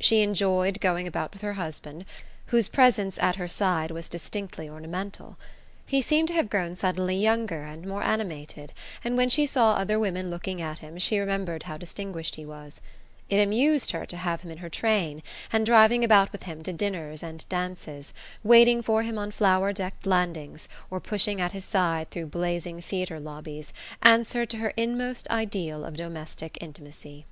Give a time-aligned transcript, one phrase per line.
[0.00, 2.04] She enjoyed going about with her husband,
[2.46, 5.38] whose presence at her side was distinctly ornamental.
[5.86, 8.72] He seemed to have grown suddenly younger and more animated,
[9.04, 12.80] and when she saw other women looking at him she remembered how distinguished he was.
[13.30, 15.22] It amused her to have him in her train,
[15.52, 20.06] and driving about with him to dinners and dances, waiting for him on flower decked
[20.06, 23.72] landings, or pushing at his side through blazing theatre lobbies,
[24.02, 27.26] answered to her inmost ideal of domestic intimacy.